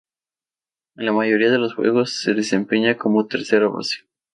[0.95, 3.97] En la mayoría de los juegos se desempeñaba como tercera base.